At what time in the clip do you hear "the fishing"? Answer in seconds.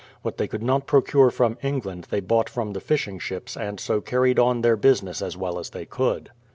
2.73-3.19